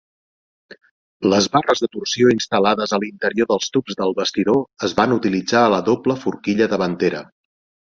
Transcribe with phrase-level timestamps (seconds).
[1.33, 5.71] Les barres de torsió instal·lades a l'interior dels tubs del bastidor es van utilitzar a
[5.77, 7.25] la doble forquilla davantera.